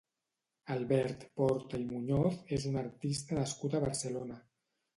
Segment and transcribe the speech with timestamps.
[0.75, 4.43] Albert Porta i Muñoz és un artista nascut a Barcelona.